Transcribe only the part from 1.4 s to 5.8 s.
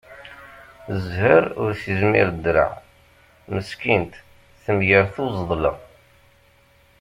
ur s-izmir ddreɛ, meskint temger tuẓedla.